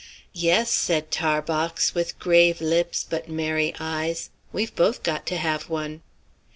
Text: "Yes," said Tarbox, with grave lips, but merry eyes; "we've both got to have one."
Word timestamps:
"Yes," 0.33 0.71
said 0.71 1.11
Tarbox, 1.11 1.93
with 1.93 2.17
grave 2.17 2.59
lips, 2.59 3.05
but 3.07 3.29
merry 3.29 3.75
eyes; 3.79 4.31
"we've 4.51 4.75
both 4.75 5.03
got 5.03 5.27
to 5.27 5.37
have 5.37 5.69
one." 5.69 6.01